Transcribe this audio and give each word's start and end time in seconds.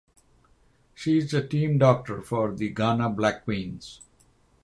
She 0.95 1.19
is 1.19 1.29
the 1.29 1.47
team 1.47 1.77
doctor 1.77 2.17
of 2.23 2.57
the 2.57 2.69
Ghana 2.69 3.11
Black 3.11 3.43
Queens. 3.43 4.01